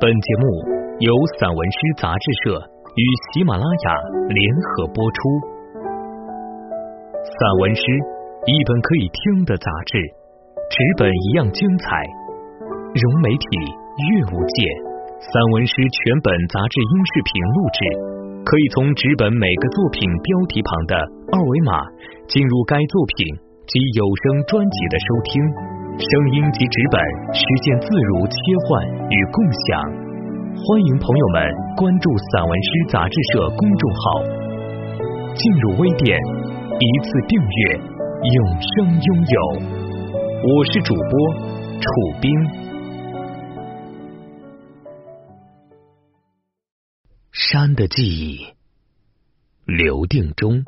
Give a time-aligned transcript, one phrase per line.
[0.00, 0.48] 本节目
[1.04, 2.56] 由散文诗杂志社
[2.96, 3.88] 与喜马拉雅
[4.32, 5.18] 联合播出。
[7.20, 7.84] 散文诗，
[8.48, 10.00] 一本可以听的杂志，
[10.72, 12.00] 纸本一样精彩。
[12.96, 13.44] 融媒体
[14.08, 14.56] 阅物界，
[15.20, 17.78] 散文诗全本杂志音视频录制，
[18.48, 21.76] 可以从纸本每个作品标题旁的二维码
[22.24, 23.36] 进入该作品
[23.68, 25.44] 及有声专辑的收听。
[26.00, 26.98] 声音及纸本
[27.34, 29.84] 实现自如切换与共享，
[30.56, 31.44] 欢迎朋友们
[31.76, 34.22] 关注散文诗杂志社公众号，
[35.34, 36.18] 进入微店
[36.80, 37.76] 一次订阅，
[38.32, 39.36] 永生拥有。
[40.42, 41.34] 我是主播
[41.82, 41.86] 楚
[42.18, 42.32] 冰，
[47.30, 48.46] 山的记忆，
[49.66, 50.64] 刘定中，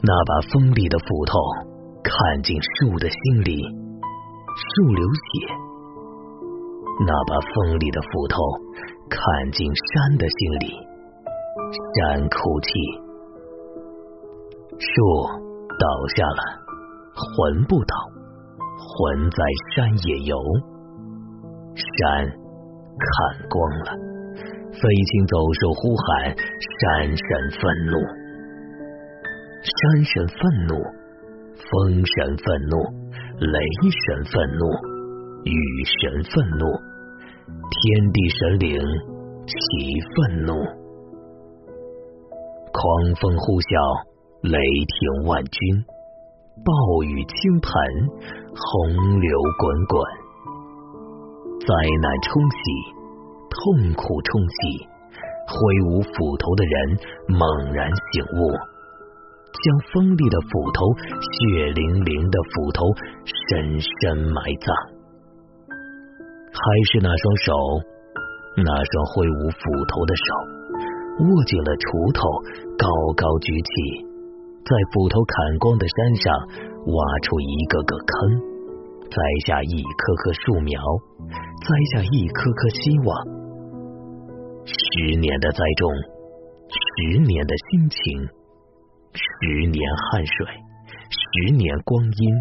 [0.00, 1.73] 那把锋利的斧头。
[2.14, 3.58] 看进树的心里，
[4.54, 5.50] 树流血；
[7.02, 8.38] 那把锋利的斧头
[9.10, 10.78] 看进山的心里，
[11.74, 12.70] 山哭泣。
[14.78, 14.86] 树
[15.74, 16.42] 倒下了，
[17.18, 17.94] 魂不倒，
[18.78, 19.42] 魂在
[19.74, 20.38] 山野游。
[21.74, 23.90] 山看光了，
[24.70, 27.18] 飞禽走兽呼喊，山神
[27.58, 27.98] 愤怒，
[29.66, 31.03] 山神愤怒。
[31.54, 32.74] 风神愤怒，
[33.38, 33.58] 雷
[33.90, 34.66] 神愤怒，
[35.44, 36.66] 雨神愤怒，
[37.70, 38.80] 天地神灵
[39.46, 39.54] 齐
[40.16, 40.52] 愤怒。
[42.72, 43.70] 狂风呼啸，
[44.42, 45.84] 雷霆万钧，
[46.64, 47.70] 暴雨倾盆，
[48.50, 49.94] 洪流滚滚。
[51.60, 51.70] 灾
[52.02, 52.58] 难冲洗，
[53.48, 54.84] 痛苦冲洗，
[55.46, 55.54] 挥
[55.86, 58.73] 舞斧头的人猛然醒悟。
[59.54, 60.82] 将锋利的斧头、
[61.22, 62.82] 血淋淋的斧头
[63.22, 64.66] 深深埋葬，
[66.50, 67.54] 还是那双手，
[68.58, 70.26] 那双挥舞斧头的手，
[71.22, 72.26] 握紧了锄头，
[72.74, 73.72] 高高举起，
[74.66, 76.34] 在斧头砍光的山上
[76.90, 78.12] 挖出一个个坑，
[79.06, 80.76] 栽下一棵棵树苗，
[81.62, 83.08] 栽下一颗颗希望。
[84.66, 85.88] 十年的栽种，
[86.68, 88.43] 十年的心情。
[89.14, 89.78] 十年
[90.10, 90.46] 汗水，
[91.08, 92.34] 十年光阴，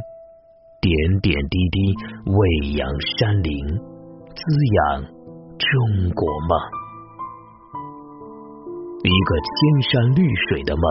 [0.81, 1.93] 点点滴滴
[2.25, 3.53] 喂养山林，
[4.33, 4.41] 滋
[4.73, 6.57] 养中国梦。
[9.03, 9.53] 一个千
[9.91, 10.83] 山绿水的梦，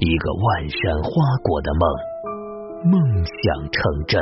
[0.00, 1.10] 一个万山花
[1.42, 4.20] 果的梦，梦想成真。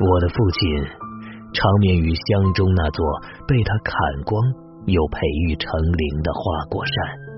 [0.00, 0.60] 我的父亲
[1.52, 3.04] 长眠于乡中那座
[3.46, 3.94] 被他砍
[4.24, 4.42] 光
[4.86, 7.31] 又培育成林的花果山。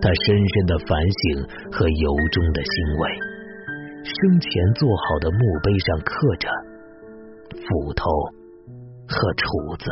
[0.00, 1.42] 他深深的反省
[1.72, 3.10] 和由衷的欣慰，
[4.04, 6.48] 生前做好的墓碑上刻着
[7.50, 8.04] 斧头
[9.08, 9.90] 和厨子。